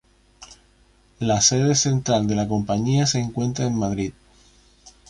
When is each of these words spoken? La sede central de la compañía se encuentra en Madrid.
La 1.19 1.41
sede 1.41 1.75
central 1.75 2.25
de 2.25 2.33
la 2.33 2.47
compañía 2.47 3.05
se 3.05 3.19
encuentra 3.19 3.67
en 3.67 3.75
Madrid. 3.77 4.13